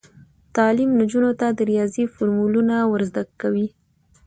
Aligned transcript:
تعلیم 0.55 0.89
نجونو 0.99 1.31
ته 1.39 1.47
د 1.57 1.59
ریاضي 1.71 2.03
فورمولونه 2.13 2.75
ور 2.91 3.01
زده 3.09 3.23
کوي. 3.41 3.67